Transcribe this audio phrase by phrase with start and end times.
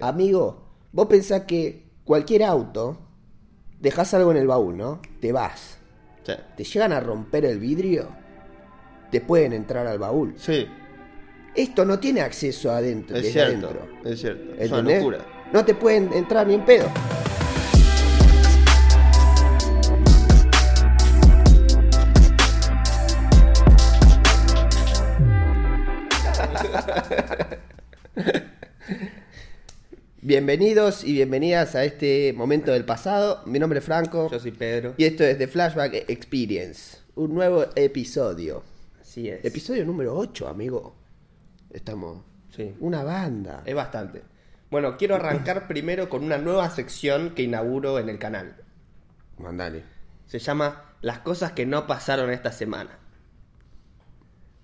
[0.00, 2.98] Amigo, vos pensás que cualquier auto,
[3.80, 5.00] dejas algo en el baúl, ¿no?
[5.20, 5.78] Te vas.
[6.24, 6.32] Sí.
[6.56, 8.08] Te llegan a romper el vidrio,
[9.10, 10.34] te pueden entrar al baúl.
[10.36, 10.66] Sí,
[11.54, 13.16] Esto no tiene acceso adentro.
[13.16, 13.68] es desde cierto.
[13.68, 13.88] adentro.
[14.10, 14.54] Es cierto.
[14.58, 15.18] Es una locura.
[15.52, 16.86] No te pueden entrar ni en pedo.
[30.28, 33.40] Bienvenidos y bienvenidas a este momento del pasado.
[33.46, 34.92] Mi nombre es Franco Yo soy Pedro.
[34.98, 38.62] y esto es The Flashback Experience, un nuevo episodio.
[39.00, 39.42] Así es.
[39.42, 40.94] Episodio número 8, amigo.
[41.70, 42.24] Estamos.
[42.54, 42.74] Sí.
[42.78, 43.62] Una banda.
[43.64, 44.20] Es bastante.
[44.70, 48.54] Bueno, quiero arrancar primero con una nueva sección que inauguro en el canal.
[49.38, 49.82] Mandale.
[50.26, 52.98] Se llama Las cosas que no pasaron esta semana.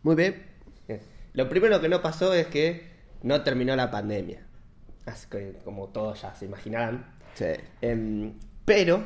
[0.03, 0.45] Muy bien.
[0.87, 1.01] Bien.
[1.33, 2.87] Lo primero que no pasó es que
[3.23, 4.45] no terminó la pandemia.
[5.07, 7.07] Así que, como todos ya se imaginarán.
[7.35, 7.47] Sí.
[7.81, 8.33] Em,
[8.65, 9.05] pero,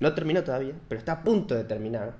[0.00, 2.14] no terminó todavía, pero está a punto de terminar.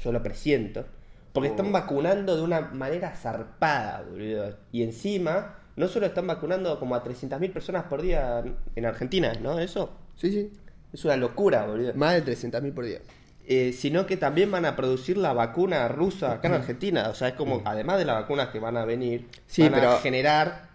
[0.00, 0.86] Yo lo presiento.
[1.32, 1.52] Porque Oh.
[1.52, 4.56] están vacunando de una manera zarpada, boludo.
[4.72, 8.42] Y encima, no solo están vacunando como a 300.000 personas por día
[8.74, 9.58] en Argentina, ¿no?
[9.58, 10.52] Eso Sí, sí.
[10.92, 11.94] es una locura, boludo.
[11.94, 13.00] Más de 300.000 por día.
[13.46, 17.08] Eh, sino que también van a producir la vacuna rusa acá en Argentina.
[17.08, 19.90] O sea, es como, además de las vacunas que van a venir, Sí, van pero-
[19.92, 20.68] a generar,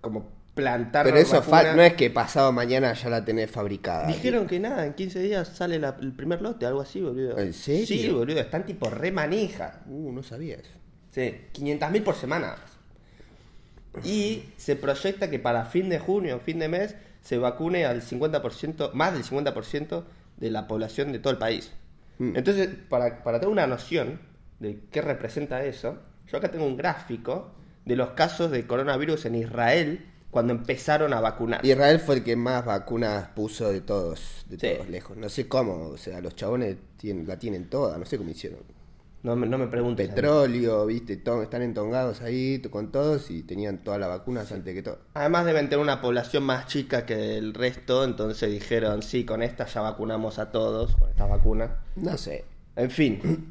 [0.00, 1.74] como plantar Pero eso vacuna.
[1.74, 4.06] no es que pasado mañana ya la tenés fabricada.
[4.06, 7.38] Dijeron que nada, en 15 días sale la- el primer lote, algo así, boludo.
[7.38, 7.86] ¿En serio?
[7.86, 9.80] Sí, boludo, están tipo re manija.
[9.86, 10.72] Uh, no sabía eso.
[11.10, 12.56] Sí, 500.000 por semana.
[14.04, 18.90] Y se proyecta que para fin de junio, fin de mes, se vacune al 50%,
[18.94, 20.04] más del 50%
[20.38, 21.72] de la población de todo el país.
[22.18, 22.36] Mm.
[22.36, 24.20] Entonces, para, para tener una noción
[24.60, 25.98] de qué representa eso,
[26.30, 27.52] yo acá tengo un gráfico
[27.84, 31.64] de los casos de coronavirus en Israel cuando empezaron a vacunar.
[31.64, 34.74] Israel fue el que más vacunas puso de todos, de Sí.
[34.76, 35.16] todos lejos.
[35.16, 38.58] No sé cómo, o sea, los chabones tienen, la tienen toda, no sé cómo hicieron.
[39.22, 40.08] No, me- no me preguntes.
[40.08, 44.98] Petróleo, viste, están entongados ahí con todos y tenían todas las vacunas antes que todo.
[45.14, 49.66] Además deben tener una población más chica que el resto, entonces dijeron, sí, con esta
[49.66, 51.82] ya vacunamos a todos, con esta vacuna.
[51.94, 52.44] No sé.
[52.74, 53.46] En fin,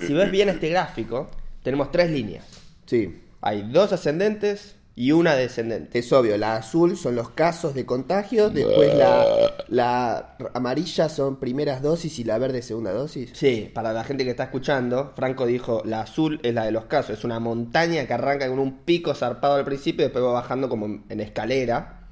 [0.00, 1.28] si ves bien este gráfico,
[1.62, 2.46] tenemos tres líneas.
[2.86, 3.20] Sí.
[3.42, 6.00] Hay dos ascendentes y una descendente.
[6.00, 9.24] Es obvio, la azul son los casos de contagio, después la,
[9.68, 13.30] la amarilla son primeras dosis y la verde segunda dosis.
[13.32, 16.86] Sí, para la gente que está escuchando, Franco dijo, la azul es la de los
[16.86, 20.32] casos, es una montaña que arranca con un pico zarpado al principio y después va
[20.32, 22.08] bajando como en- escalera.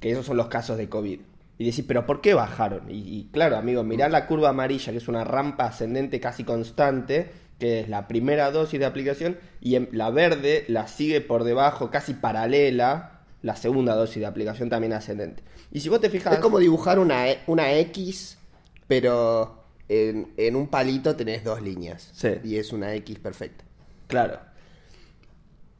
[0.00, 1.20] Que esos son los casos de COVID.
[1.60, 2.90] Y decís, pero ¿por qué bajaron?
[2.90, 7.30] Y, y claro, amigo, mirá la curva amarilla, que es una rampa ascendente casi constante,
[7.58, 11.90] que es la primera dosis de aplicación, y en la verde la sigue por debajo,
[11.90, 15.42] casi paralela, la segunda dosis de aplicación también ascendente.
[15.72, 16.34] Y si vos te fijas...
[16.34, 18.38] Es como dibujar una, E- una X,
[18.86, 22.10] pero en, en un palito tenés dos líneas.
[22.14, 22.30] Sí.
[22.44, 23.64] Y es una X perfecta.
[24.06, 24.40] Claro.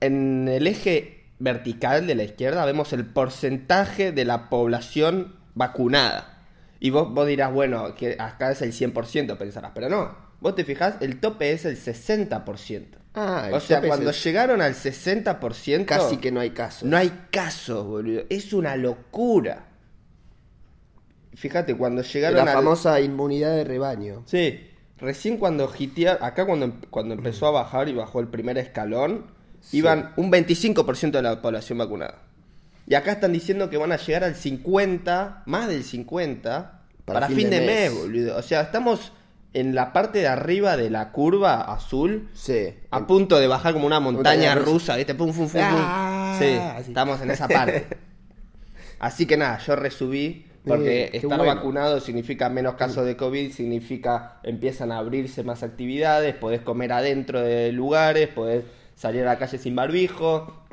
[0.00, 6.44] En el eje vertical de la izquierda vemos el porcentaje de la población vacunada.
[6.80, 10.27] Y vos, vos dirás, bueno, que acá es el 100%, pensarás, pero no.
[10.40, 12.86] Vos te fijás, el tope es el 60%.
[13.14, 16.86] Ah, o sea, es cuando llegaron al 60%, Casi que no hay caso.
[16.86, 18.22] no hay caso, boludo.
[18.28, 19.64] Es una locura.
[21.34, 24.22] Fíjate, cuando llegaron la al- famosa inmunidad de rebaño.
[24.26, 24.60] Sí,
[24.98, 29.26] recién cuando hitea, acá cuando, cuando empezó a bajar y bajó el primer escalón,
[29.60, 29.78] Sí.
[29.78, 32.22] iban un 25% de la población vacunada.
[32.86, 37.50] Y acá están diciendo que van a llegar al 50, más del 50, para, fin,
[37.50, 37.92] de, mes.
[37.94, 38.36] boludo.
[38.36, 39.12] O sea, estamos
[39.54, 42.74] en la parte de arriba de la curva azul, Sí.
[42.90, 44.96] a punto de bajar como una montaña Montaña rusa.
[44.96, 45.14] ¿viste?
[45.14, 45.60] Pum, pum, pum, pum.
[45.62, 46.90] Ah, sí, así.
[46.90, 47.86] estamos en esa parte.
[49.00, 51.44] Así que nada, yo resubí porque estar bueno.
[51.54, 57.40] vacunado significa menos casos de COVID, significa empiezan a abrirse más actividades, podés comer adentro
[57.40, 58.64] de lugares, podés
[58.96, 60.64] salir a la calle sin barbijo,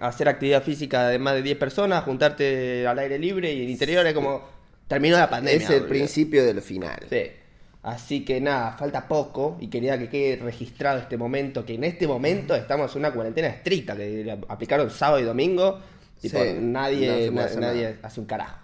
[0.00, 4.04] hacer actividad física de más de 10 personas, juntarte al aire libre y en interior
[4.06, 4.42] es como
[4.88, 5.62] terminó la pandemia.
[5.62, 6.98] es el principio del final.
[7.10, 7.22] Sí.
[7.84, 12.06] Así que nada, falta poco y quería que quede registrado este momento, que en este
[12.08, 15.80] momento estamos en una cuarentena estricta, que aplicaron sábado y domingo,
[16.22, 17.96] y Sí, por- no nadie, hacer nadie nada.
[18.02, 18.58] hace un carajo.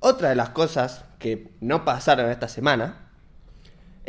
[0.00, 3.07] Otra de las cosas que no pasaron esta semana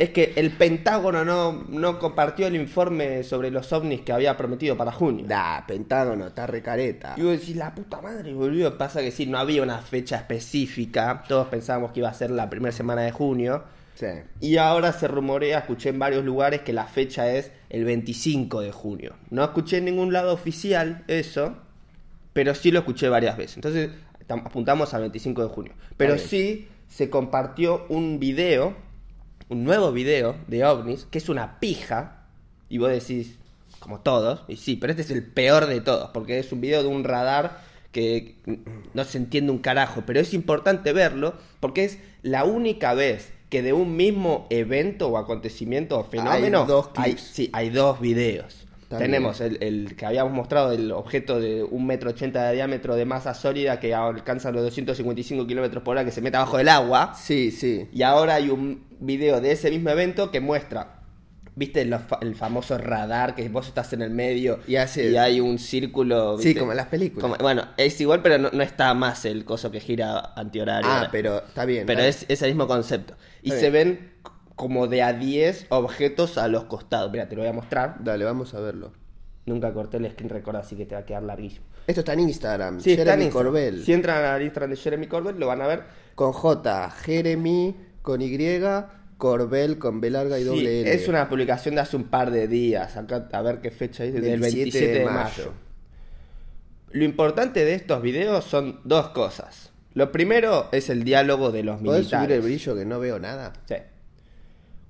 [0.00, 4.76] es que el Pentágono no, no compartió el informe sobre los ovnis que había prometido
[4.76, 5.26] para junio.
[5.28, 7.14] Da, Pentágono, está recareta.
[7.18, 8.78] Y vos decís, la puta madre, boludo.
[8.78, 11.22] Pasa que sí, no había una fecha específica.
[11.28, 13.62] Todos pensábamos que iba a ser la primera semana de junio.
[13.94, 14.06] Sí.
[14.40, 18.72] Y ahora se rumorea, escuché en varios lugares que la fecha es el 25 de
[18.72, 19.14] junio.
[19.28, 21.56] No escuché en ningún lado oficial eso,
[22.32, 23.56] pero sí lo escuché varias veces.
[23.56, 23.90] Entonces
[24.26, 25.72] tam- apuntamos al 25 de junio.
[25.98, 28.74] Pero sí se compartió un video,
[29.50, 32.22] un nuevo video de ovnis, que es una pija,
[32.68, 33.36] y vos decís,
[33.80, 36.82] como todos, y sí, pero este es el peor de todos, porque es un video
[36.82, 37.60] de un radar
[37.92, 38.36] que
[38.94, 43.62] no se entiende un carajo, pero es importante verlo porque es la única vez que
[43.62, 47.30] de un mismo evento o acontecimiento o fenómeno dos hay, clips.
[47.32, 48.68] sí, hay dos videos.
[48.98, 53.04] Tenemos el, el que habíamos mostrado, el objeto de un metro ochenta de diámetro de
[53.04, 57.14] masa sólida que alcanza los 255 kilómetros por hora que se mete abajo del agua.
[57.14, 57.88] Sí, sí.
[57.92, 60.96] Y ahora hay un video de ese mismo evento que muestra,
[61.54, 65.58] viste el famoso radar que vos estás en el medio Y hace- y hay un
[65.58, 66.38] círculo.
[66.38, 67.22] Sí, como en las películas.
[67.22, 70.88] Como- bueno, es igual, pero no, no está más el coso que gira antihorario.
[70.90, 71.86] Ah, pero está bien.
[71.86, 73.14] Pero es, es el mismo concepto.
[73.42, 74.09] Y se ven
[74.60, 77.10] como de a 10 objetos a los costados.
[77.10, 77.96] Mira, te lo voy a mostrar.
[78.04, 78.92] Dale, vamos a verlo.
[79.46, 81.64] Nunca corté el screen record, así que te va a quedar larguísimo.
[81.86, 82.78] Esto está en Instagram.
[82.78, 83.30] Sí, está en Jeremy.
[83.30, 83.82] Corbell.
[83.82, 85.84] Si entran al Instagram de Jeremy Corbell, lo van a ver.
[86.14, 88.36] Con J, Jeremy con Y,
[89.16, 90.92] Corbell con B larga y Sí, doble L.
[90.92, 92.98] es una publicación de hace un par de días.
[92.98, 94.12] Acá, a ver qué fecha es.
[94.12, 95.14] Del 27 27 de de mayo.
[95.24, 95.52] mayo.
[96.90, 99.72] Lo importante de estos videos son dos cosas.
[99.94, 102.10] Lo primero es el diálogo de los ¿Podés militares.
[102.26, 103.54] subir el brillo que no veo nada?
[103.66, 103.76] Sí.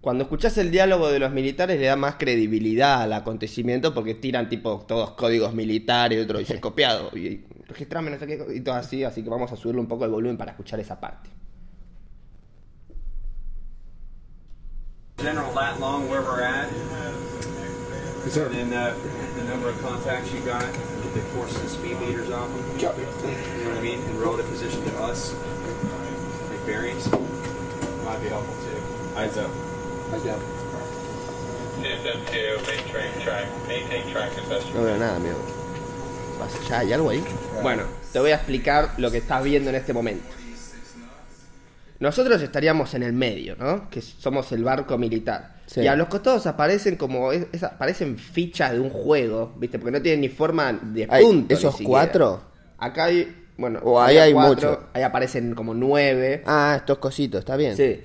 [0.00, 4.48] Cuando escuchás el diálogo de los militares le da más credibilidad al acontecimiento porque tiran
[4.48, 8.76] tipo todos códigos militares y otro dice copiado y registrame no sé qué y todo
[8.76, 11.28] así, así que vamos a subirle un poco el volumen para escuchar esa parte.
[15.18, 16.68] General lat long where we're at,
[18.24, 18.46] Yes, sir.
[18.46, 18.94] and then uh,
[19.36, 22.78] the number of contacts you got, get the course and speed meters off them.
[22.78, 24.00] You know what I mean?
[24.00, 25.34] And relative position to us,
[26.50, 27.10] like bearings,
[28.04, 29.16] might be helpful too.
[29.18, 29.50] Eyes up.
[30.12, 30.40] Eyes down.
[31.82, 34.74] DSM2, maintain track, maintain track assessment.
[34.74, 35.36] No veo nada, amigo.
[36.38, 37.22] Pasa, ¿Ya hay algo ahí?
[37.62, 40.24] Bueno, te voy a explicar lo que estás viendo en este momento.
[41.98, 43.90] Nosotros estaríamos en el medio, ¿no?
[43.90, 45.56] Que somos el barco militar.
[45.66, 45.82] Sí.
[45.82, 49.78] Y a los costados aparecen como es- es- aparecen fichas de un juego, ¿viste?
[49.78, 51.54] Porque no tienen ni forma de punto.
[51.54, 52.42] ¿esos cuatro?
[52.78, 54.84] Acá hay, bueno, O ahí hay cuatro, mucho.
[54.94, 56.42] Ahí aparecen como nueve.
[56.46, 57.76] Ah, estos cositos, está bien.
[57.76, 58.00] Sí.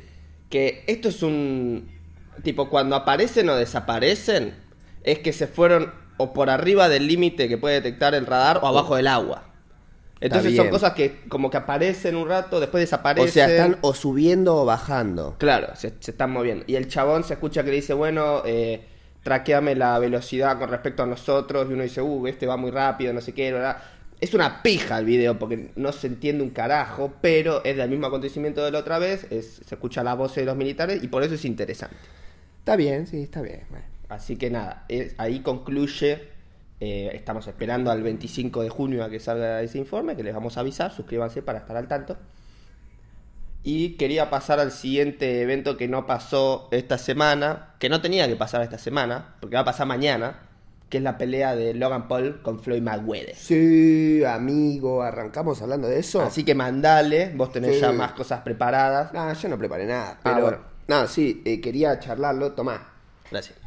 [0.50, 1.95] Que esto es un.
[2.44, 4.56] Tipo, cuando aparecen o desaparecen,
[5.04, 8.68] es que se fueron o por arriba del límite que puede detectar el radar o
[8.68, 9.44] abajo del agua.
[10.22, 13.30] Entonces son cosas que como que aparecen un rato, después desaparecen.
[13.30, 15.36] O sea, están o subiendo o bajando.
[15.38, 16.64] Claro, se, se están moviendo.
[16.68, 18.82] Y el chabón se escucha que le dice, bueno, eh,
[19.24, 21.68] traqueame la velocidad con respecto a nosotros.
[21.70, 23.78] Y uno dice, uh, este va muy rápido, no sé qué, ¿verdad?
[24.22, 28.08] Es una pija el video porque no se entiende un carajo, pero es del mismo
[28.08, 29.28] acontecimiento de la otra vez.
[29.30, 31.98] Es, se escucha la voz de los militares y por eso es interesante.
[32.66, 33.62] Está bien, sí, está bien.
[33.70, 33.86] bueno.
[34.10, 36.34] Así que nada, es- ahí concluye.
[36.82, 40.58] eh, estamos esperando al 25 de junio a que salga ese informe, que les vamos
[40.58, 40.92] a avisar.
[40.92, 42.18] Suscríbanse para estar al tanto.
[43.64, 48.36] Y quería pasar al siguiente evento que no pasó esta semana, que no tenía que
[48.36, 50.40] pasar esta semana, porque va a pasar mañana,
[50.90, 53.36] que es la pelea de Logan Paul con Floyd Mayweather.
[53.36, 56.22] Sí, amigo, arrancamos hablando de eso.
[56.24, 57.82] Así que mandale, vos tenés Sí.
[57.82, 59.14] ya más cosas preparadas.
[59.14, 60.18] No, yo no preparé nada.
[60.18, 60.58] Ah, Pero, bueno.
[60.88, 62.54] No, sí, eh, quería charlarlo.
[62.54, 62.94] Tomá.
[63.32, 63.58] Gracias.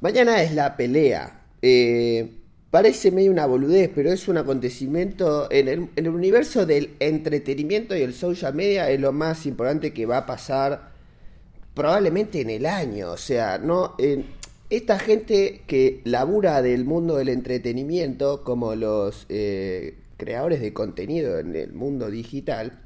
[0.00, 1.40] Mañana es la pelea.
[1.62, 2.30] Eh,
[2.70, 7.96] parece medio una boludez, pero es un acontecimiento en el, en el universo del entretenimiento
[7.96, 8.90] y el social media.
[8.90, 10.92] Es lo más importante que va a pasar
[11.74, 13.12] probablemente en el año.
[13.12, 13.94] O sea, no.
[13.98, 14.24] eh,
[14.70, 21.54] esta gente que labura del mundo del entretenimiento, como los eh, creadores de contenido en
[21.54, 22.80] el mundo digital,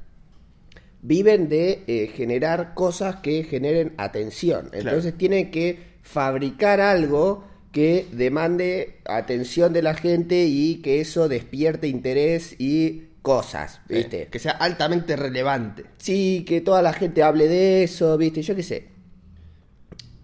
[1.01, 4.69] viven de eh, generar cosas que generen atención.
[4.73, 11.87] Entonces tienen que fabricar algo que demande atención de la gente y que eso despierte
[11.87, 14.27] interés y cosas, ¿viste?
[14.27, 15.85] Que sea altamente relevante.
[15.97, 18.41] Sí, que toda la gente hable de eso, ¿viste?
[18.41, 18.87] Yo qué sé.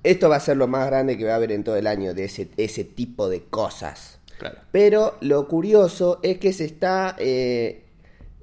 [0.03, 2.13] Esto va a ser lo más grande que va a haber en todo el año
[2.13, 4.20] de ese, ese tipo de cosas.
[4.38, 4.60] Claro.
[4.72, 7.85] Pero lo curioso es que se está eh,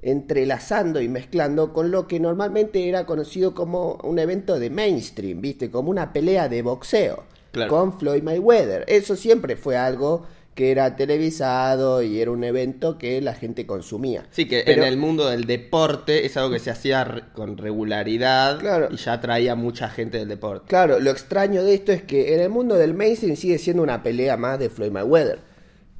[0.03, 5.69] entrelazando y mezclando con lo que normalmente era conocido como un evento de mainstream, ¿viste?
[5.71, 7.69] Como una pelea de boxeo Claro.
[7.69, 8.83] con Floyd Mayweather.
[8.87, 14.25] Eso siempre fue algo que era televisado y era un evento que la gente consumía.
[14.29, 17.57] Sí, que Pero- en el mundo del deporte es algo que se hacía re- con
[17.57, 18.87] regularidad Claro.
[18.91, 20.65] y ya atraía mucha gente del deporte.
[20.67, 24.03] Claro, lo extraño de esto es que en el mundo del mainstream sigue siendo una
[24.03, 25.39] pelea más de Floyd Mayweather.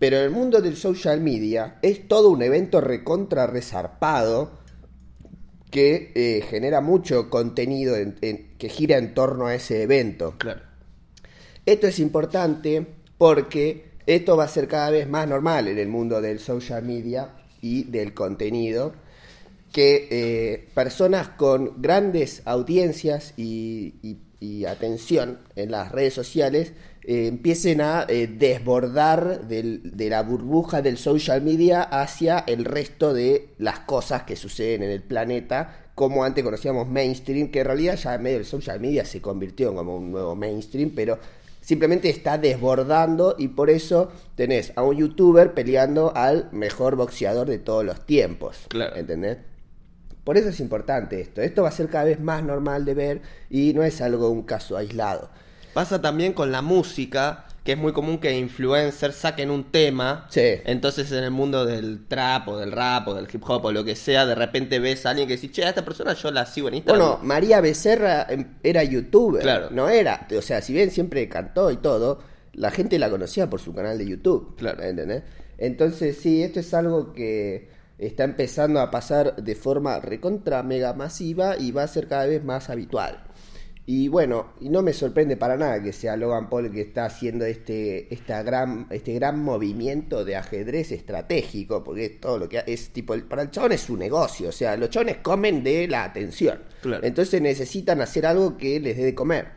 [0.03, 4.51] Pero en el mundo del social media es todo un evento recontra resarpado
[5.71, 10.35] que eh, genera mucho contenido en- en- que gira en torno a ese evento.
[10.39, 10.59] Claro.
[11.65, 12.85] Esto es importante
[13.17, 17.29] porque Esto va a ser cada vez más normal en el mundo del social media
[17.61, 18.93] y del contenido,
[19.71, 26.73] que eh, personas con grandes audiencias y, y- y atención en las redes sociales
[27.05, 33.13] eh, empiecen a eh, desbordar del- de la burbuja del social media hacia el resto
[33.13, 37.95] de las cosas que suceden en el planeta, como antes conocíamos mainstream, que en realidad
[37.95, 41.19] ya en medio del social media se convirtió en como un nuevo mainstream, pero
[41.61, 47.59] simplemente está desbordando y por eso tenés a un youtuber peleando al mejor boxeador de
[47.59, 48.65] todos los tiempos.
[48.69, 48.95] Claro.
[48.95, 49.37] ¿Entendés?
[50.23, 51.41] Por eso es importante esto.
[51.41, 54.43] Esto va a ser cada vez más normal de ver y no es algo, un
[54.43, 55.29] caso aislado.
[55.73, 60.27] Pasa también con la música, que es muy común que influencers saquen un tema.
[60.29, 60.41] Sí.
[60.65, 63.83] Entonces en el mundo del trap o del rap o del hip hop o lo
[63.83, 66.45] que sea, de repente ves a alguien que dice, che, a esta persona yo la
[66.45, 66.99] sigo en Instagram.
[67.07, 69.69] Bueno, María Becerra em, era youtuber, Claro.
[69.71, 72.19] no era, o sea, si bien siempre cantó y todo,
[72.53, 74.83] la gente la conocía por su canal de YouTube, Claro.
[74.83, 75.23] ¿entendés?
[75.57, 81.55] Entonces sí, esto es algo que está empezando a pasar de forma recontra mega masiva
[81.57, 83.23] y va a ser cada vez más habitual.
[83.85, 87.43] Y bueno, y no me sorprende para nada que sea Logan Paul que está haciendo
[87.43, 92.91] este, esta gran, este gran movimiento de ajedrez estratégico, porque es todo lo que es
[92.91, 96.59] tipo, para el chabón es su negocio, o sea, los chabones comen de la atención.
[96.81, 97.03] Claro.
[97.05, 99.47] Entonces necesitan hacer algo que les dé de comer.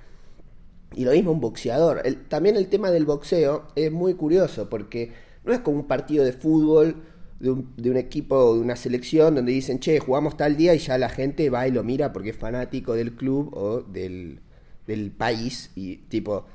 [0.93, 2.01] Y lo mismo un boxeador.
[2.05, 5.13] El- también el tema del boxeo es muy curioso porque
[5.45, 6.97] no es como un partido de fútbol
[7.41, 10.75] de un, de un equipo o de una selección donde dicen, che, jugamos tal día
[10.75, 14.41] y ya la gente va y lo mira porque es fanático del club o del,
[14.87, 15.71] del país.
[15.75, 16.47] Y tipo,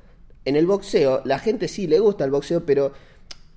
[0.45, 2.91] en el boxeo, la gente sí le gusta el boxeo, pero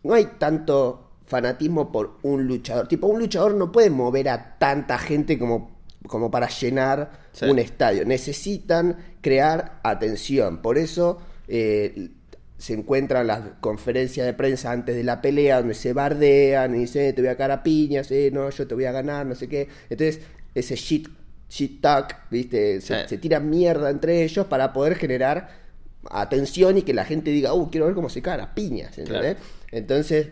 [0.03, 2.87] no hay tanto fanatismo por un luchador.
[2.89, 5.71] Tipo, un luchador no puede mover a tanta gente como,
[6.07, 7.47] como para llenar Sí.
[7.47, 8.05] un estadio.
[8.05, 10.59] Necesitan crear atención.
[10.63, 12.11] Por eso eh,
[12.65, 17.03] se encuentran las conferencias de prensa antes de la pelea donde se bardean y dicen,
[17.03, 19.35] "Eh, te voy a caer a piñas, eh, no, yo te voy a ganar, no
[19.35, 19.69] sé qué.
[19.91, 20.21] Entonces,
[20.55, 21.09] ese shit,
[21.51, 22.81] shit talk, ¿viste?
[22.81, 23.09] Se, Sí.
[23.11, 25.51] se tiran mierda entre ellos para poder generar
[26.11, 29.37] atención y que la gente diga, uh, quiero ver cómo se caen a piñas, ¿entendés?
[29.71, 30.29] Entonces,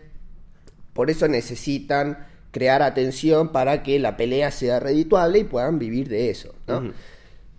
[0.93, 6.29] por eso necesitan crear atención para que la pelea sea redituable y puedan vivir de
[6.31, 6.93] eso, ¿no?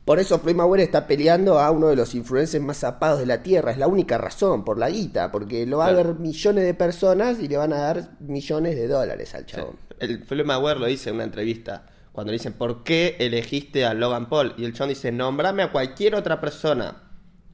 [0.05, 3.43] Por eso Floyd Mayweather está peleando a uno de los influencers más zapados de la
[3.43, 3.71] tierra.
[3.73, 6.01] Es la única razón, por la guita, porque lo va Claro.
[6.01, 9.77] a ver millones de personas y le van a dar millones de dólares al chabón.
[9.99, 13.95] El Floyd Mayweather lo dice en una entrevista cuando le dicen ¿por qué elegiste a
[13.95, 14.55] Logan Paul?
[14.59, 17.03] Y el chabón dice nombrame a cualquier otra persona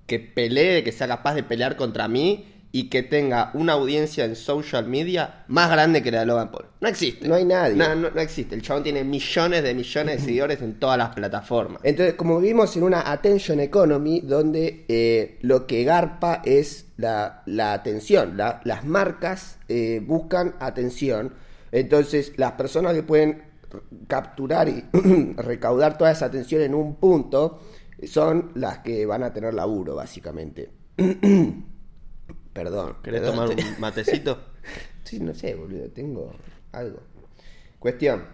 [0.07, 4.37] que pelee, que sea capaz de pelear contra mí y que tenga una audiencia en
[4.37, 6.67] social media más grande que la de Logan Paul.
[6.81, 7.27] No existe.
[7.27, 7.75] No hay nadie.
[7.75, 8.55] No, no, no existe.
[8.55, 11.81] El chabón tiene millones de millones de seguidores en todas las plataformas.
[11.85, 17.73] Entonces, como vivimos en una attention economy, donde eh, lo que garpa es la, la
[17.73, 21.35] atención, la- las marcas eh, buscan atención,
[21.73, 23.43] entonces las personas que pueden
[24.07, 24.85] capturar y
[25.37, 27.61] recaudar toda esa atención en un punto
[28.07, 30.71] son las que van a tener laburo, básicamente.
[32.63, 32.97] Perdón.
[33.03, 34.39] ¿Querés perdón, tomar un matecito?
[35.03, 36.31] Sí, no sé, boludo, tengo
[36.71, 37.01] algo.
[37.81, 38.27] Cuestión.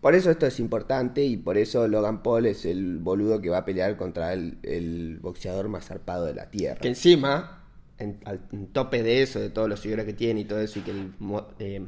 [0.00, 3.58] Por eso esto es importante y por eso Logan Paul es el boludo que va
[3.58, 6.78] a pelear contra el, el boxeador más zarpado de la tierra.
[6.80, 7.64] Que encima,
[7.98, 10.78] en, al en tope de eso, de todos los seguidores que tiene y todo eso,
[10.78, 11.12] y que el,
[11.58, 11.86] eh,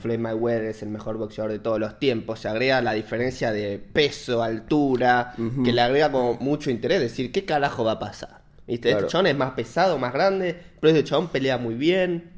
[0.00, 3.78] Floyd Mayweather es el mejor boxeador de todos los tiempos, se agrega la diferencia de
[3.78, 8.39] peso, altura, que le agrega como mucho interés, decir, ¿qué carajo va a pasar?
[8.70, 8.90] ¿Viste?
[8.90, 9.06] Claro.
[9.06, 12.30] Este chabón es más pesado, más grande, pero este chabón pelea muy bien.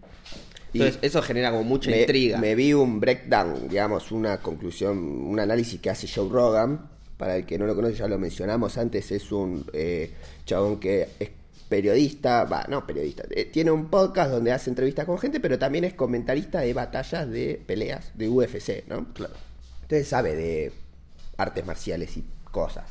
[0.72, 2.38] Entonces, eso genera como mucha me, intriga.
[2.38, 6.88] me vi un breakdown, digamos, una conclusión, un análisis que hace Joe Rogan.
[7.18, 10.10] Para el que no lo conoce, ya lo mencionamos antes, es un eh,
[10.44, 11.30] chabón que es
[11.68, 15.84] periodista, va, no periodista, eh, tiene un podcast donde hace entrevistas con gente, pero también
[15.84, 19.12] es comentarista de batallas de peleas de UFC, ¿no?
[19.14, 19.34] Claro.
[19.82, 20.72] Entonces sabe de
[21.36, 22.90] artes marciales y cosas.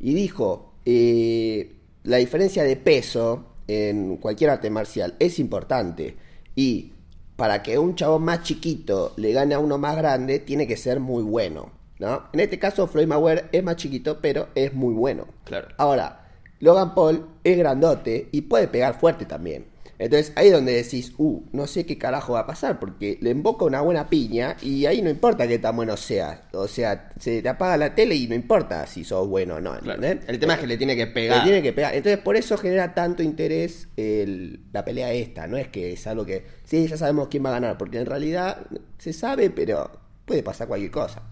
[0.00, 1.77] Y dijo, eh,
[2.08, 6.16] la diferencia de peso en cualquier arte marcial es importante.
[6.56, 6.92] Y
[7.36, 11.00] para que un chabón más chiquito le gane a uno más grande, tiene que ser
[11.00, 11.70] muy bueno.
[11.98, 12.24] ¿no?
[12.32, 15.26] En este caso, Floyd Mayweather es más chiquito, pero es muy bueno.
[15.44, 15.68] Claro.
[15.76, 16.26] Ahora,
[16.60, 19.66] Logan Paul es grandote y puede pegar fuerte también.
[20.00, 23.30] Entonces ahí es donde decís, uh, no sé qué carajo va a pasar, porque le
[23.30, 26.48] emboca una buena piña y ahí no importa qué tan bueno sea.
[26.52, 29.76] O sea, se te apaga la tele y no importa si sos bueno o no.
[29.80, 30.00] Claro.
[30.04, 31.42] El tema es que le tiene que Le pegar.
[31.42, 31.94] tiene que pegar.
[31.96, 35.48] Entonces por eso genera tanto interés el- la pelea esta.
[35.48, 38.06] No es que es algo que, sí, ya sabemos quién va a ganar, porque en
[38.06, 38.66] realidad
[38.98, 39.90] se sabe, pero
[40.24, 41.22] puede pasar cualquier cosa.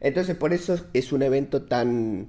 [0.00, 2.28] Entonces por eso es un evento tan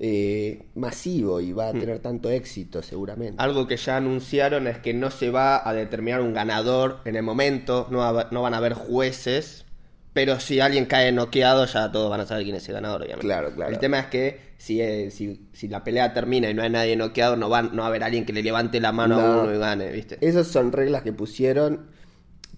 [0.00, 3.34] eh, masivo y va a tener tanto éxito seguramente.
[3.42, 7.22] Algo que ya anunciaron es que no se va a determinar un ganador en el
[7.22, 9.64] momento, no, va- no van a haber jueces,
[10.12, 13.26] pero si alguien cae noqueado ya todos van a saber quién es el ganador, obviamente.
[13.26, 13.72] Claro, claro.
[13.72, 16.96] El tema es que si, eh, si, si la pelea termina y no hay nadie
[16.96, 19.22] noqueado, no, van, no va a haber alguien que le levante la mano No.
[19.22, 20.18] a uno y gane, ¿viste?
[20.20, 21.86] Esas son reglas que pusieron.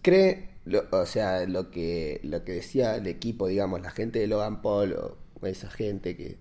[0.03, 4.27] Cree, lo- o sea, lo que, lo que decía el equipo, digamos, la gente de
[4.27, 6.37] Logan Paul o esa gente que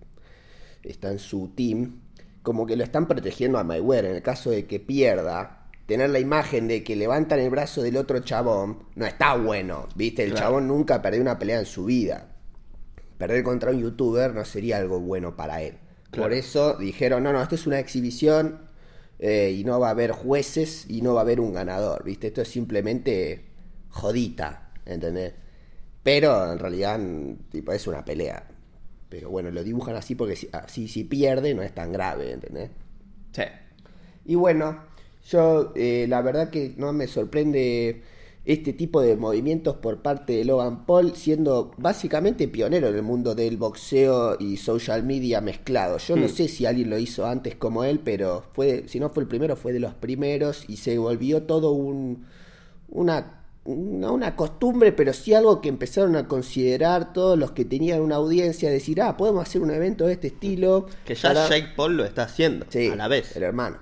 [0.84, 2.02] está en su team,
[2.42, 4.06] como que lo están protegiendo a Mayweather.
[4.12, 7.98] En el caso de que pierda, tener la imagen de que levantan el brazo del
[7.98, 10.24] otro chabón no está bueno, ¿viste?
[10.24, 10.46] El Claro.
[10.48, 12.36] chabón nunca perdió una pelea en su vida.
[13.18, 15.78] Perder contra un youtuber no sería algo bueno para él.
[16.12, 18.62] Por eso dijeron, no, no, esto es una exhibición
[19.20, 22.28] eh, y no va a haber jueces y no va a haber un ganador, ¿viste?
[22.28, 23.46] Esto es simplemente
[23.90, 25.34] jodita, ¿entendés?
[26.02, 27.00] Pero en realidad,
[27.52, 28.48] tipo, es una pelea.
[29.10, 32.70] Pero bueno, lo dibujan así porque si, así si pierde no es tan grave, ¿entendés?
[33.32, 33.44] Sí.
[34.26, 34.84] Y bueno,
[35.28, 38.04] yo eh, la verdad que no me sorprende
[38.46, 43.36] este tipo de movimientos por parte de Logan Paul, siendo básicamente pionero en el mundo
[43.36, 45.98] del boxeo y social media mezclado.
[46.00, 49.24] Yo no sé si alguien lo hizo antes como él, pero fue, si no fue
[49.24, 52.26] el primero, fue de los primeros y se volvió todo un,
[52.90, 53.39] una,
[53.76, 58.16] no una costumbre, pero sí algo que empezaron a considerar todos los que tenían una
[58.16, 60.88] audiencia, decir, ah, podemos hacer un evento de este estilo.
[61.06, 63.36] Que ya para- Jake Paul lo está haciendo Sí, a la vez.
[63.36, 63.78] el hermano.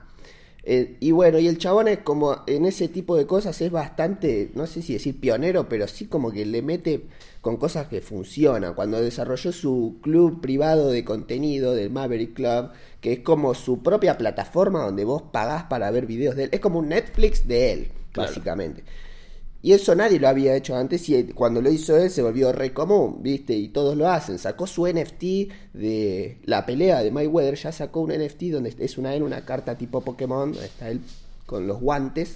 [0.70, 4.51] Eh, y bueno, y el chabón es como en ese tipo de cosas es bastante,
[4.53, 7.06] no sé si decir pionero, pero sí como que le mete
[7.39, 8.74] con cosas que funcionan.
[8.74, 14.17] Cuando desarrolló su club privado de contenido del Maverick Club, que es como su propia
[14.17, 17.88] plataforma donde vos pagás para ver videos de él, es como un Netflix de él,
[18.12, 18.27] Claro.
[18.29, 18.84] básicamente.
[19.67, 22.71] Y eso nadie lo había hecho antes y cuando lo hizo él se volvió re
[22.71, 23.53] común, ¿viste?
[23.53, 24.39] Y todos lo hacen.
[24.39, 25.24] Sacó su NFT
[25.74, 29.77] de la pelea de Mayweather, ya sacó un NFT donde es una él, una carta
[29.77, 31.01] tipo Pokémon, donde está él
[31.45, 32.36] con los guantes,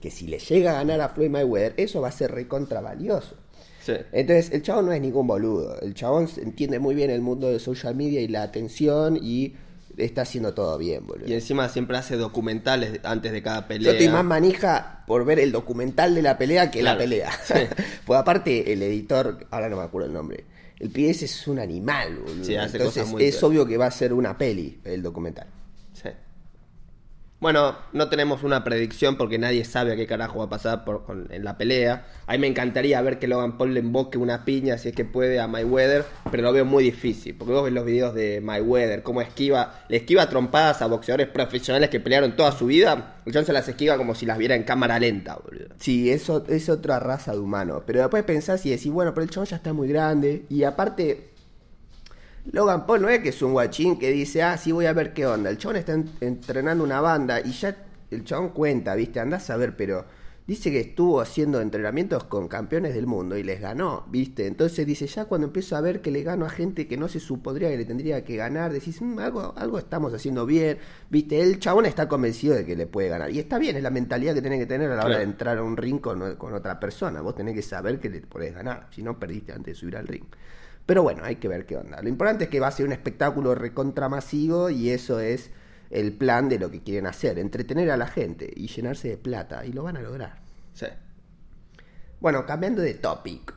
[0.00, 3.34] que si le llega a ganar a Floyd Mayweather, eso va a ser recontra valioso.
[3.82, 3.94] Sí.
[4.12, 5.80] Entonces, el chabón no es ningún boludo.
[5.80, 9.54] El chabón entiende muy bien el mundo de social media y la atención y
[9.96, 11.26] está haciendo todo bien, boludo.
[11.28, 13.92] Y encima siempre hace documentales antes de cada Yo pelea.
[13.92, 17.30] estoy más manija por ver el documental de la pelea que la pelea.
[17.44, 17.54] Sí.
[18.06, 20.44] pues aparte, el editor, ahora no me acuerdo el nombre.
[20.78, 22.44] El ese es un animal, boludo.
[22.44, 25.46] Sí, hace Entonces cosas muy es obvio que va a ser una peli el documental.
[27.40, 30.84] Bueno, no tenemos una predicción porque nadie sabe a qué carajo va a pasar
[31.28, 32.06] en la pelea.
[32.26, 35.04] A mí me encantaría ver que Logan Paul le emboque una piña si es que
[35.04, 37.34] puede a Mayweather, pero lo veo muy difícil.
[37.36, 41.90] Porque vos ves los videos de Mayweather, cómo esquiva, le esquiva trompadas a boxeadores profesionales
[41.90, 43.16] que pelearon toda su vida.
[43.26, 45.74] El John se las esquiva como si las viera en cámara lenta, boludo.
[45.78, 47.82] Sí, eso es otra raza de humano.
[47.84, 50.46] Pero después pensás y decís, bueno, pero el chabón ya está muy grande.
[50.48, 51.33] Y aparte,
[52.52, 55.12] Logan Paul no es que es un guachín que dice, ah, sí, voy a ver
[55.14, 55.50] qué onda.
[55.50, 57.74] El chabón está en- entrenando una banda y ya
[58.10, 59.18] el chabón cuenta, ¿viste?
[59.18, 60.04] Andás a ver, pero
[60.46, 64.46] dice que estuvo haciendo entrenamientos con campeones del mundo y les ganó, ¿viste?
[64.46, 67.18] Entonces dice, ya cuando empiezo a ver que le gano a gente que no se
[67.18, 70.76] supondría que le tendría que ganar, decís, "Mm, algo, algo estamos haciendo bien,
[71.08, 71.40] ¿viste?
[71.40, 73.30] El chabón está convencido de que le puede ganar.
[73.30, 75.56] Y está bien, es la mentalidad que tenés que tener a la hora de entrar
[75.56, 77.22] a un ring con, con otra persona.
[77.22, 80.06] Vos tenés que saber que le podés ganar, si no perdiste antes de subir al
[80.06, 80.24] ring.
[80.86, 82.02] Pero bueno, hay que ver qué onda.
[82.02, 85.50] Lo importante es que va a ser un espectáculo recontramasivo y eso es
[85.90, 89.64] el plan de lo que quieren hacer, entretener a la gente y llenarse de plata
[89.64, 90.42] y lo van a lograr.
[90.74, 90.86] Sí.
[92.20, 93.54] Bueno, cambiando de topic.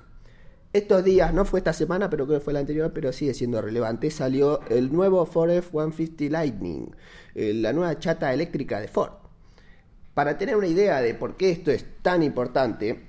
[0.73, 3.61] Estos días, no fue esta semana, pero creo que fue la anterior, pero sigue siendo
[3.61, 6.95] relevante, salió el nuevo Ford F-150 Lightning,
[7.33, 9.13] eh, la nueva chata eléctrica de Ford.
[10.13, 13.06] Para tener una idea de por qué esto es tan importante,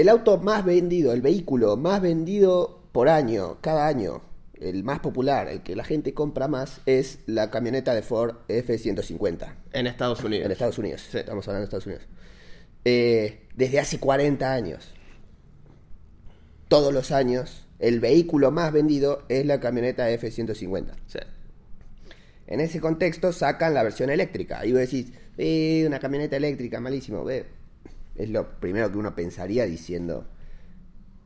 [0.00, 4.22] el auto más vendido, el vehículo más vendido por año, cada año,
[4.58, 9.56] el más popular, el que la gente compra más, es la camioneta de Ford F-150
[9.72, 10.46] En Estados Unidos.
[10.46, 11.02] en Estados Unidos.
[11.10, 11.18] Sí.
[11.18, 12.04] Estamos hablando de Estados Unidos.
[12.86, 14.94] Eh, desde hace 40 años.
[16.68, 20.94] Todos los años, el vehículo más vendido es la camioneta F-150.
[21.08, 21.18] Sí.
[22.46, 24.64] En ese contexto sacan la versión eléctrica.
[24.64, 27.22] Y vos decís, eh, una camioneta eléctrica, malísimo.
[27.22, 27.59] Ve,
[28.16, 30.26] Es lo primero que uno pensaría diciendo,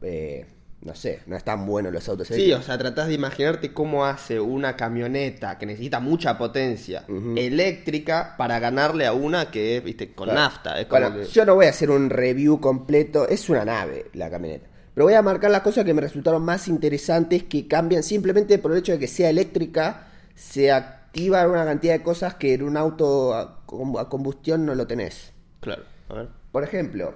[0.02, 0.46] eh,
[0.82, 4.38] no sé, no están buenos los autos Sí, o sea, tratás de imaginarte cómo hace
[4.38, 7.04] una camioneta que necesita mucha potencia
[7.36, 10.40] eléctrica para ganarle a una que es, viste, con Claro.
[10.40, 10.78] nafta.
[10.80, 14.06] Es como Bueno, que- yo no voy a hacer un review completo, es una nave
[14.12, 14.66] la camioneta.
[14.92, 18.70] Pero voy a marcar las cosas que me resultaron más interesantes que cambian simplemente por
[18.72, 22.76] el hecho de que sea eléctrica, se activan una cantidad de cosas que en un
[22.76, 23.64] auto a
[24.08, 25.32] combustión no lo tenés.
[25.60, 26.28] Claro, a ver.
[26.54, 27.12] Por ejemplo,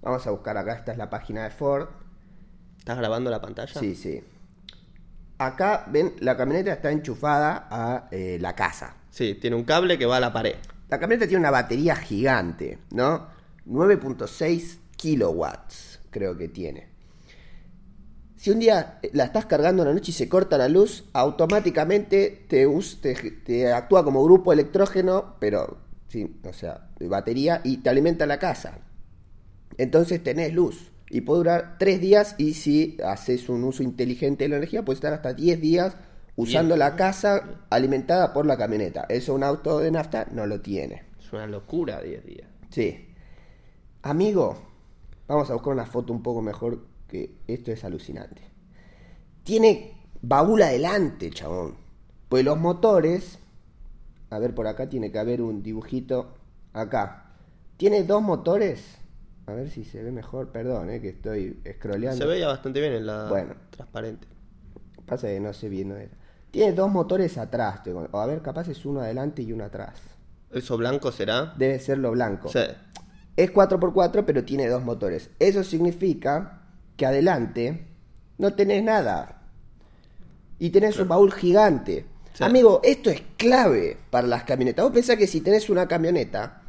[0.00, 1.86] vamos a buscar acá, esta es la página de Ford.
[2.78, 3.78] ¿Estás grabando la pantalla?
[3.78, 4.24] Sí, sí.
[5.36, 8.96] acá, ven, la camioneta está enchufada a eh, la casa.
[9.10, 10.54] Sí, tiene un cable que va a la pared.
[10.88, 13.26] La camioneta tiene una batería gigante, ¿no?
[13.66, 16.88] 9.6 kilowatts, creo que tiene.
[18.36, 22.46] Si un día la estás cargando en la noche y se corta la luz, automáticamente
[22.48, 27.78] te, us- te, te actúa como grupo electrógeno, pero, sí, o sea, de batería, y
[27.78, 28.78] te alimenta la casa.
[29.78, 30.92] Entonces tenés luz.
[31.08, 34.98] Y puede durar 3 días y si haces un uso inteligente de la energía, puedes
[34.98, 35.96] estar hasta 10 días
[36.34, 36.80] usando Bien.
[36.80, 39.06] la casa alimentada por la camioneta.
[39.08, 41.04] Eso un auto de nafta no lo tiene.
[41.20, 42.48] Es una locura 10 días.
[42.70, 43.08] Sí.
[44.02, 44.56] Amigo,
[45.28, 48.42] vamos a buscar una foto un poco mejor que esto es alucinante.
[49.44, 49.92] Tiene
[50.22, 51.76] baúl adelante, chabón.
[52.28, 53.38] Pues los motores,
[54.30, 56.34] a ver por acá tiene que haber un dibujito
[56.72, 57.24] acá.
[57.76, 58.98] Tiene dos motores.
[59.46, 62.18] A ver si se ve mejor, perdón, eh, que estoy scrolleando.
[62.18, 63.54] Se veía bastante bien en la Bueno.
[63.70, 64.26] transparente.
[65.06, 65.90] Pasa que no sé bien.
[65.90, 65.94] ¿no?
[66.50, 67.80] Tiene dos motores atrás.
[68.10, 70.00] O a ver, capaz es uno adelante y uno atrás.
[70.50, 71.54] ¿Eso blanco será?
[71.56, 72.48] Debe ser lo blanco.
[72.48, 72.60] Sí.
[73.36, 75.30] Es 4x4, pero tiene dos motores.
[75.38, 76.62] Eso significa
[76.96, 77.86] que adelante
[78.38, 79.42] no tenés nada.
[80.58, 82.06] Y tenés un baúl gigante.
[82.36, 82.44] Sí.
[82.44, 84.84] Amigo, esto es clave para las camionetas.
[84.84, 86.60] Vos pensás que si tenés una camioneta,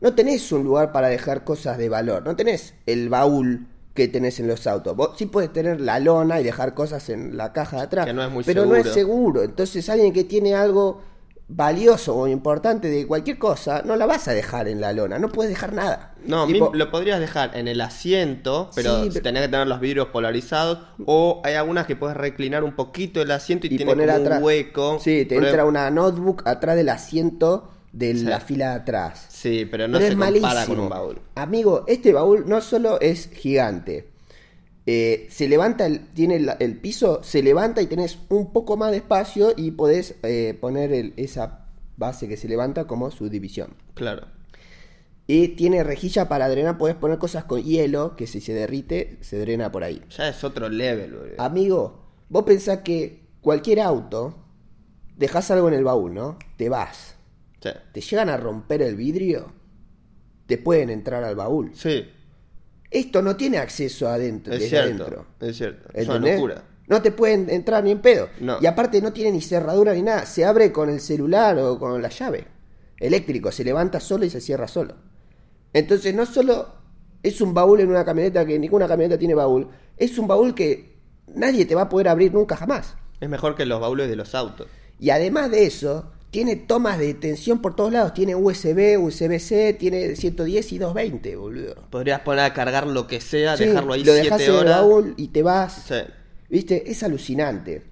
[0.00, 2.22] no tenés un lugar para dejar cosas de valor.
[2.24, 4.94] No tenés el baúl que tenés en los autos.
[4.96, 8.06] Vos sí puedes tener la lona y dejar cosas en la caja de atrás.
[8.06, 9.42] Que no es muy pero no es seguro.
[9.42, 11.02] Entonces alguien que tiene algo
[11.52, 15.18] valioso o importante de cualquier cosa, no la vas a dejar en la lona.
[15.18, 16.14] No puedes dejar nada.
[16.24, 19.80] No, Tipo, lo podrías dejar en el asiento, pero, Sí, pero- tenés que tener los
[19.80, 20.78] vidrios polarizados.
[21.06, 24.20] O hay algunas que puedes reclinar un poquito el asiento y, y tiene poner como
[24.20, 24.38] atrás.
[24.38, 24.98] un hueco.
[25.00, 28.24] Sí, te Pero- entra una notebook atrás del asiento de Sí.
[28.24, 29.26] la fila de atrás.
[29.30, 30.66] Sí, pero no Pero se es compara malísimo.
[30.76, 31.18] con un baúl.
[31.34, 34.09] Amigo, este baúl no solo es gigante.
[34.86, 38.90] Eh, se levanta, el, tiene el, el piso, se levanta y tenés un poco más
[38.90, 41.66] de espacio y podés eh, poner el- esa
[41.96, 43.74] base que se levanta como subdivisión.
[43.94, 44.26] Claro.
[45.26, 49.38] Y tiene rejilla para drenar, podés poner cosas con hielo que si se derrite, se
[49.38, 50.02] drena por ahí.
[50.16, 51.34] Ya es otro level, boludo.
[51.38, 54.34] Amigo, vos pensás que cualquier auto,
[55.16, 56.36] dejás algo en el baúl, ¿no?
[56.56, 57.14] Te vas.
[57.62, 57.70] Sí.
[57.92, 59.52] Te llegan a romper el vidrio,
[60.46, 61.70] te pueden entrar al baúl.
[61.74, 62.06] Sí,
[62.90, 65.04] Esto no tiene acceso adentro, es desde cierto.
[65.04, 65.26] adentro.
[65.40, 65.88] Es cierto.
[65.94, 66.64] Es una locura.
[66.88, 68.28] No te pueden entrar ni en pedo.
[68.40, 68.58] No.
[68.60, 70.26] Y aparte no tiene ni cerradura ni nada.
[70.26, 72.46] Se abre con el celular o con la llave.
[72.98, 74.96] Eléctrico, se levanta solo y se cierra solo.
[75.72, 76.80] Entonces no solo
[77.22, 80.98] es un baúl en una camioneta que ninguna camioneta tiene baúl, es un baúl que
[81.28, 82.96] nadie te va a poder abrir nunca jamás.
[83.20, 84.66] Es mejor que los baúles de los autos.
[84.98, 88.14] Y además de eso, tiene tomas de tensión por todos lados.
[88.14, 91.74] Tiene USB, USB-C, tiene 110 y 220, boludo.
[91.90, 94.56] Podrías poner a cargar lo que sea, Sí, dejarlo ahí lo dejás 7 en el
[94.60, 94.76] horas.
[94.76, 95.84] baúl y te vas.
[95.88, 95.94] Sí.
[96.48, 96.90] ¿Viste?
[96.90, 97.82] Es alucinante.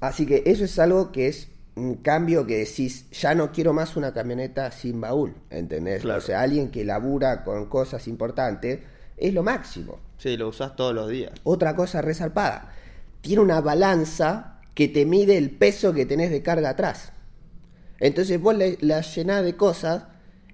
[0.00, 3.96] Así que eso es algo que es un cambio que decís, ya no quiero más
[3.96, 6.02] una camioneta sin baúl, ¿entendés?
[6.02, 6.18] Claro.
[6.18, 8.80] O sea, alguien que labura con cosas importantes
[9.16, 9.98] es lo máximo.
[10.18, 11.32] Sí, lo usás todos los días.
[11.44, 12.72] Otra cosa resarpada,
[13.20, 17.12] tiene una balanza que te mide el peso que tenés de carga atrás.
[18.00, 20.04] Entonces vos le- la llenás de cosas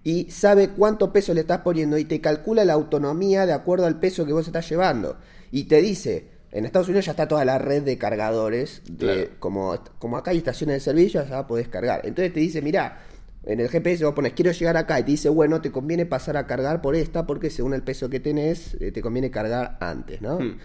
[0.05, 3.99] y sabe cuánto peso le estás poniendo y te calcula la autonomía de acuerdo al
[4.01, 5.17] peso que vos estás llevando.
[5.51, 9.31] Y te dice, en Estados Unidos ya está toda la red de cargadores, de, Claro.
[9.39, 12.03] como, como acá hay estaciones de servicio, ya podés cargar.
[12.05, 13.01] Entonces te dice, mirá,
[13.45, 16.37] en el GPS vos pones, quiero llegar acá, y te dice, bueno, te conviene pasar
[16.37, 20.21] a cargar por esta, porque según el peso que tenés, eh, te conviene cargar antes,
[20.23, 20.39] ¿no?
[20.39, 20.59] Hmm.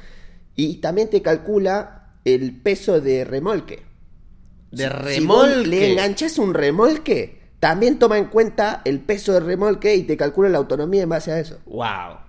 [0.56, 3.84] Y también te calcula el peso de remolque.
[4.72, 5.64] De Si- remolque.
[5.64, 10.18] Si le enganchás un remolque, también toma en cuenta el peso del remolque y te
[10.18, 11.58] calcula la autonomía en base a eso.
[11.66, 12.20] Wow.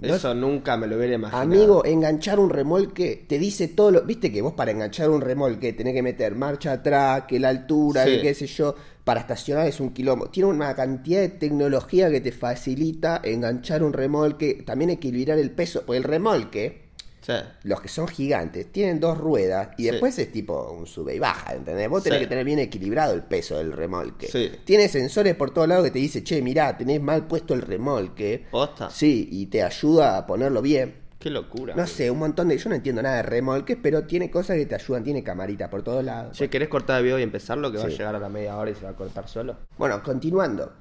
[0.00, 1.42] No Eso nunca me lo hubiera imaginado.
[1.42, 4.02] Amigo, enganchar un remolque te dice todo lo.
[4.02, 8.04] Viste que vos para enganchar un remolque tenés que meter marcha atrás, que la altura,
[8.04, 8.10] Sí.
[8.12, 8.76] que qué sé yo.
[9.02, 10.26] Para estacionar es un quilombo.
[10.28, 15.82] Tiene una cantidad de tecnología que te facilita enganchar un remolque, también equilibrar el peso.
[15.84, 16.87] Porque el remolque,
[17.28, 17.34] Sí.
[17.64, 19.90] los que son gigantes, tienen dos ruedas y Sí.
[19.90, 21.88] después es tipo un sube y baja, ¿entendés?
[21.90, 22.24] Vos tenés Sí.
[22.24, 24.28] que tener bien equilibrado el peso del remolque.
[24.28, 24.50] Sí.
[24.64, 28.46] Tiene sensores por todos lados que te dice, che, mirá, tenés mal puesto el remolque.
[28.50, 28.88] ¿Posta?
[28.88, 31.06] Sí, y te ayuda a ponerlo bien.
[31.18, 31.74] Qué locura.
[31.74, 32.56] No sé, un montón de...
[32.56, 35.82] Yo no entiendo nada de remolques, pero tiene cosas que te ayudan, tiene camarita por
[35.82, 36.36] todos lados.
[36.38, 37.70] Che, ¿querés cortar el video y empezarlo?
[37.72, 39.56] Que va a llegar a la media hora y se va a cortar solo.
[39.76, 40.72] Bueno, continuando.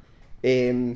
[0.43, 0.95] Eh,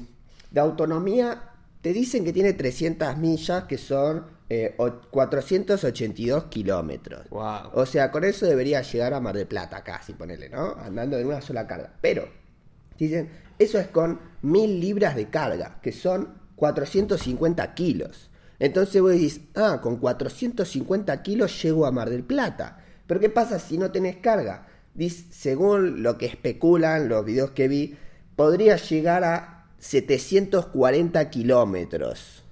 [0.51, 1.41] de autonomía,
[1.81, 7.29] te dicen que tiene 300 millas, que son eh, o- 482 kilómetros.
[7.29, 7.69] Wow.
[7.73, 10.75] O sea, con eso debería llegar a Mar del Plata casi, ponele, ¿no?
[10.77, 11.93] Andando en una sola carga.
[12.01, 12.27] Pero,
[12.97, 18.29] dicen, eso es con 1000 libras de carga, que son 450 kilos.
[18.59, 22.83] Entonces vos decís, ah, con 450 kilos llego a Mar del Plata.
[23.07, 24.67] Pero ¿qué pasa si no tenés carga?
[24.93, 27.95] Dice, según lo que especulan los videos que vi,
[28.35, 32.43] podría llegar a 740 kilómetros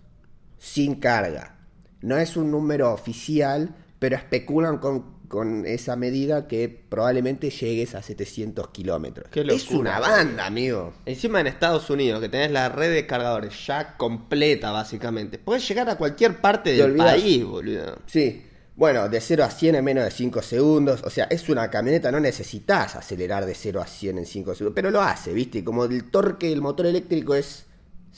[0.57, 1.57] sin carga.
[2.01, 8.01] No es un número oficial, pero especulan con, con esa medida que probablemente llegues a
[8.01, 9.29] 700 kilómetros.
[9.33, 10.93] Es una banda, amigo.
[11.05, 15.37] Encima en Estados Unidos, que tenés la red de cargadores ya completa, básicamente.
[15.37, 17.99] Puedes llegar a cualquier parte Te del país, boludo.
[18.05, 18.45] Sí.
[18.75, 21.03] Bueno, de 0 a 100 en menos de 5 segundos.
[21.03, 24.73] O sea, es una camioneta, no necesitas acelerar de 0 a 100 en 5 segundos.
[24.73, 25.65] Pero lo hace, ¿viste?
[25.65, 27.65] Como el torque del motor eléctrico es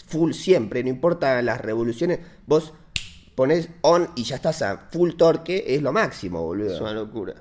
[0.08, 2.20] full siempre, no importa las revoluciones.
[2.46, 2.74] Vos
[3.36, 6.74] pones on y ya estás a full torque, es lo máximo, boludo.
[6.76, 7.36] Es una locura.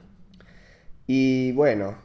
[1.06, 1.96] Y bueno,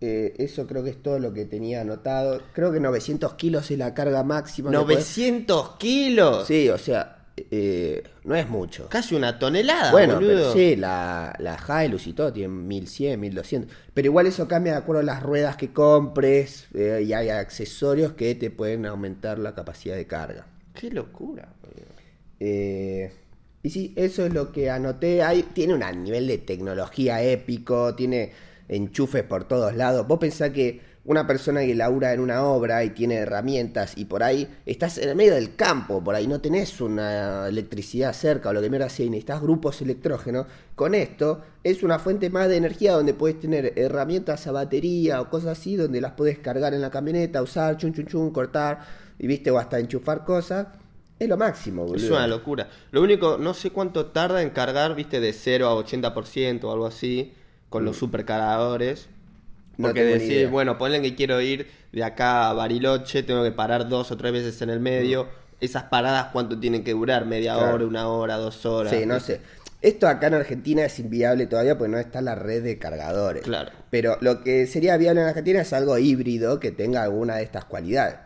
[0.00, 2.42] eh, eso creo que es todo lo que tenía anotado.
[2.52, 4.70] Creo que 900 kilos es la carga máxima.
[4.70, 6.46] que podés- 900 kilos.
[6.46, 7.16] Sí, o sea,
[7.50, 8.86] eh, no es mucho.
[8.90, 10.30] Casi una tonelada, Bueno, boludo.
[10.36, 13.70] pero sí, la, la Hilux y todo tienen 1100, 1200.
[13.94, 18.12] Pero igual eso cambia de acuerdo a las ruedas que compres eh, y hay accesorios
[18.12, 20.46] que te pueden aumentar la capacidad de carga.
[20.74, 21.48] Qué locura.
[22.38, 23.12] Eh,
[23.62, 25.22] y sí, eso es lo que anoté.
[25.22, 28.32] Hay, tiene un nivel de tecnología épico, tiene
[28.68, 30.06] enchufes por todos lados.
[30.06, 34.22] Vos pensás que una persona que labura en una obra y tiene herramientas y por
[34.22, 38.52] ahí estás en el medio del campo, por ahí no tenés una electricidad cerca o
[38.52, 40.46] lo que mierda sea y necesitas grupos electrógenos.
[40.74, 45.30] Con esto es una fuente más de energía donde puedes tener herramientas a batería o
[45.30, 48.80] cosas así donde las puedes cargar en la camioneta, usar, chun chun chun, cortar
[49.18, 50.66] y viste o hasta enchufar cosas.
[51.20, 52.04] Es lo máximo, boludo.
[52.04, 52.68] Es una locura.
[52.92, 56.86] Lo único, no sé cuánto tarda en cargar, viste, de 0 a 80% o algo
[56.86, 57.34] así,
[57.68, 59.06] con los supercargadores.
[59.76, 59.82] Mm.
[59.82, 63.88] No Porque decir, bueno, ponle que quiero ir de acá a Bariloche, tengo que parar
[63.88, 65.28] dos o tres veces en el medio.
[65.60, 67.26] Esas paradas, ¿cuánto tienen que durar?
[67.26, 67.58] ¿Media Mm.
[67.58, 67.74] Claro.
[67.74, 68.92] hora, una hora, dos horas?
[68.92, 69.42] Sí, no sé.
[69.82, 73.42] Esto acá en Argentina es inviable todavía porque no está la red de cargadores.
[73.42, 73.70] Claro.
[73.90, 77.66] Pero lo que sería viable en Argentina es algo híbrido que tenga alguna de estas
[77.66, 78.16] cualidades.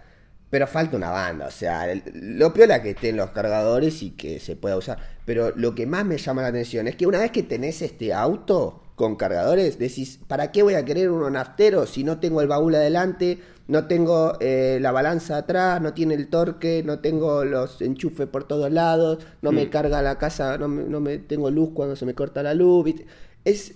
[0.54, 4.10] Pero falta una banda, o sea, el- lo peor es que estén los cargadores y
[4.12, 4.98] que se pueda usar.
[5.24, 8.12] Pero lo que más me llama la atención es que una vez que tenés este
[8.14, 12.46] auto con cargadores, decís, ¿para qué voy a querer uno naftero si no tengo el
[12.46, 17.82] baúl adelante, no tengo eh, la balanza atrás, no tiene el torque, no tengo los
[17.82, 21.70] enchufes por todos lados, no me carga la casa, no me, no me tengo luz
[21.74, 22.84] cuando se me corta la luz?
[22.84, 23.06] ¿viste?
[23.44, 23.74] Es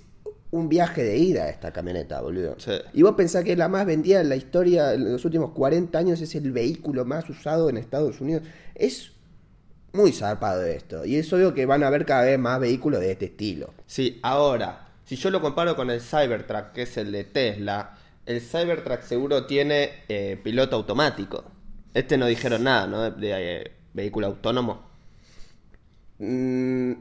[0.51, 2.57] un viaje de ida esta camioneta, boludo.
[2.59, 2.73] Sí.
[2.95, 6.21] Y vos pensás que la más vendida en la historia en los últimos 40 años
[6.21, 8.43] es el vehículo más usado en Estados Unidos.
[8.75, 9.13] Es
[9.93, 11.05] muy zarpado esto.
[11.05, 13.75] Y es obvio que van a haber cada vez más vehículos de este estilo.
[13.87, 18.41] Sí, ahora, si yo lo comparo con el Cybertruck, que es el de Tesla, el
[18.41, 21.45] Cybertruck seguro tiene eh, piloto automático.
[21.95, 23.11] Este no dijeron nada, ¿no?
[23.11, 24.87] De, de, eh, vehículo autónomo.
[26.19, 26.93] Mm,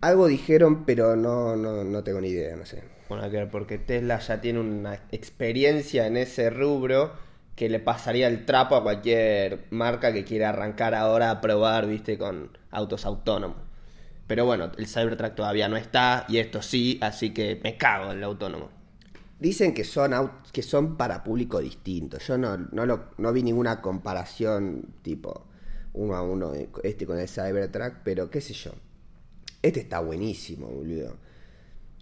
[0.00, 2.82] algo dijeron, pero no, no, no tengo ni idea, no sé.
[3.08, 7.12] Bueno, porque Tesla ya tiene una experiencia en ese rubro
[7.54, 12.18] que le pasaría el trapo a cualquier marca que quiera arrancar ahora a probar, viste,
[12.18, 13.58] con autos autónomos.
[14.26, 18.18] Pero bueno, el Cybertruck todavía no está y esto sí, así que me cago en
[18.18, 18.70] el autónomo.
[19.38, 22.18] Dicen que son aut- que son para público distinto.
[22.18, 25.46] Yo no, no, lo- no vi ninguna comparación tipo
[25.92, 28.72] uno a uno de- este con el Cybertruck, pero qué sé yo.
[29.62, 31.16] Este está buenísimo, boludo.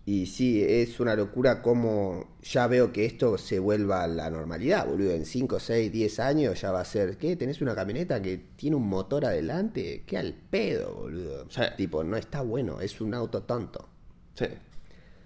[0.06, 4.86] Y sí, es una locura como ya veo que esto se vuelva a la normalidad,
[4.86, 5.12] boludo.
[5.12, 7.36] En 5, 6, 10 años ya va a ser, ¿qué?
[7.36, 10.04] ¿Tenés una camioneta que tiene un motor adelante?
[10.06, 11.46] ¿Qué al pedo, boludo?
[11.48, 11.62] Sí.
[11.78, 13.88] Tipo, no está bueno, es un auto tonto.
[14.34, 14.46] Sí.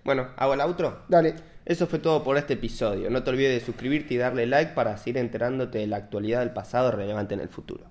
[0.04, 1.02] Bueno, ¿hago el outro?
[1.08, 1.34] Dale.
[1.64, 3.10] Eso fue todo por este episodio.
[3.10, 6.52] No te olvides de suscribirte y darle like para seguir enterándote de la actualidad del
[6.52, 7.87] pasado relevante en el futuro.